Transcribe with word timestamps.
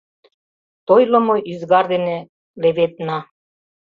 Тойлымо 0.87 1.35
ӱзгар 1.51 1.85
ден 1.91 2.03
леведна. 2.61 3.17